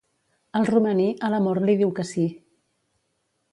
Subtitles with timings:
[0.59, 2.27] El romaní, a l'amor li diu que sí.